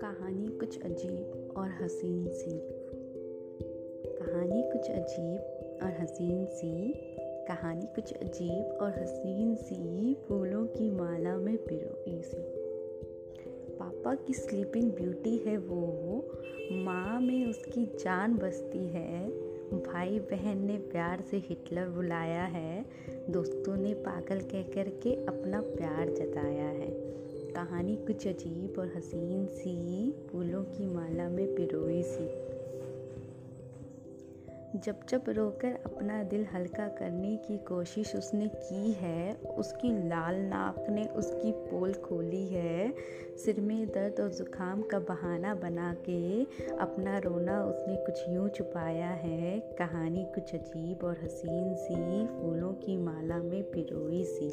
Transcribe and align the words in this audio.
कहानी 0.00 0.48
कुछ 0.48 0.82
अजीब 0.82 1.54
और 1.56 1.68
हसीन 1.68 2.28
सी। 2.28 2.60
कहानी 4.06 4.62
कुछ 4.62 4.90
अजीब 4.90 5.40
और 5.82 5.90
हसीन 6.00 6.46
सी। 6.46 6.92
कहानी 7.48 7.86
कुछ 7.86 8.12
अजीब 8.12 8.78
और 8.80 8.90
हसीन 8.90 9.54
सी। 9.54 10.14
फूलों 10.14 10.66
की 10.66 10.90
माला 10.90 11.36
में 11.36 11.56
पिरोई 11.56 12.22
सी 12.22 12.42
पापा 13.70 14.14
की 14.14 14.32
स्लीपिंग 14.32 14.92
ब्यूटी 14.92 15.36
है 15.36 15.56
वो। 15.56 16.24
माँ 16.72 17.20
में 17.20 17.46
उसकी 17.46 17.86
जान 17.86 18.34
बसती 18.34 18.88
है। 18.88 19.46
भाई 19.66 20.18
बहन 20.18 20.58
ने 20.58 20.76
प्यार 20.78 21.20
से 21.20 21.36
हिटलर 21.36 21.88
बुलाया 21.88 22.44
है। 22.44 22.86
दोस्तों 23.30 23.76
ने 23.76 23.94
पागल 23.94 24.40
कह 24.40 24.62
कर 24.62 24.88
के 24.88 25.24
अपना 25.26 25.60
प्यार 25.60 26.08
जताया 26.08 26.64
है। 26.64 26.90
कहानी 27.52 27.96
कुछ 27.96 28.26
अजीब 28.26 28.78
और 28.78 28.92
हसीन 28.96 29.46
सी 29.46 30.10
फूलों 30.12 30.64
की 30.64 30.86
माला 30.86 31.28
में 31.28 31.54
पिरोई 31.54 32.02
सी। 32.02 32.46
जब 34.78 34.96
जब 35.08 35.24
रोकर 35.28 35.78
अपना 35.86 36.22
दिल 36.22 36.44
हल्का 36.44 36.88
करने 36.88 37.36
की 37.36 37.58
कोशिश 37.58 38.16
उसने 38.16 38.48
की 38.48 38.92
है, 38.92 39.34
उसकी 39.34 40.08
लाल 40.08 40.34
नाक 40.34 40.90
ने 40.90 41.04
उसकी 41.04 41.52
पोल 41.52 41.92
खोली 41.92 42.25
सिर 43.46 43.60
में 43.60 43.86
दर्द 43.86 44.20
और 44.20 44.30
ज़ुकाम 44.30 44.82
का 44.82 44.98
बहाना 44.98 45.54
बना 45.54 45.94
के 46.08 46.42
अपना 46.76 47.18
रोना 47.18 47.62
उसने 47.64 47.96
कुछ 47.96 48.22
यूँ 48.28 48.48
छुपाया 48.48 49.08
है। 49.08 49.60
कहानी 49.78 50.24
कुछ 50.24 50.54
अजीब 50.54 51.04
और 51.04 51.18
हसीन 51.24 51.74
सी 51.74 52.26
फूलों 52.26 52.72
की 52.72 52.96
माला 52.96 53.38
में 53.38 53.62
पिरोई 53.62 54.24
सी। 54.24 54.50